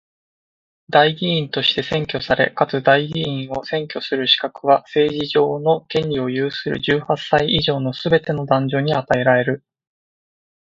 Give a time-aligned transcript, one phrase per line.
[0.89, 9.63] 代議員として選挙され、かつ代議員を選挙する資格は、政治上の権利を有する十八歳以上のすべての男女に与えられる。